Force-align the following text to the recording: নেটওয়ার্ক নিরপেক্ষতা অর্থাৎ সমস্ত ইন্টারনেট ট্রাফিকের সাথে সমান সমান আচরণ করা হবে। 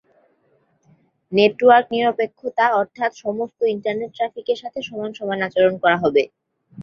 নেটওয়ার্ক 1.31 1.85
নিরপেক্ষতা 1.93 2.65
অর্থাৎ 2.79 3.11
সমস্ত 3.23 3.59
ইন্টারনেট 3.73 4.11
ট্রাফিকের 4.13 4.57
সাথে 4.63 4.79
সমান 4.87 5.11
সমান 5.19 5.39
আচরণ 5.47 5.73
করা 5.83 5.97
হবে। 6.03 6.23